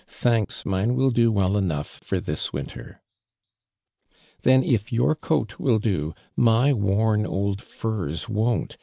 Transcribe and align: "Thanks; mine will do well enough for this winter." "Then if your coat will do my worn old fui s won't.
"Thanks; 0.07 0.65
mine 0.65 0.95
will 0.95 1.11
do 1.11 1.31
well 1.31 1.55
enough 1.55 1.99
for 2.01 2.19
this 2.19 2.51
winter." 2.51 3.03
"Then 4.41 4.63
if 4.63 4.91
your 4.91 5.13
coat 5.13 5.59
will 5.59 5.77
do 5.77 6.15
my 6.35 6.73
worn 6.73 7.23
old 7.27 7.61
fui 7.61 8.11
s 8.11 8.27
won't. 8.27 8.77